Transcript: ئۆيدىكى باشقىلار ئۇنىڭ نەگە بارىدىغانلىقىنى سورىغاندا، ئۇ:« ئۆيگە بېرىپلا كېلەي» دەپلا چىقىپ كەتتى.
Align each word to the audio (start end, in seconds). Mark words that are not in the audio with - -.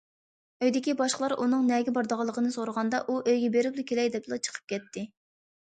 ئۆيدىكى 0.63 0.95
باشقىلار 1.01 1.35
ئۇنىڭ 1.43 1.67
نەگە 1.73 1.93
بارىدىغانلىقىنى 1.99 2.55
سورىغاندا، 2.57 3.03
ئۇ:« 3.05 3.19
ئۆيگە 3.29 3.53
بېرىپلا 3.59 3.87
كېلەي» 3.93 4.13
دەپلا 4.19 4.43
چىقىپ 4.49 4.75
كەتتى. 4.75 5.11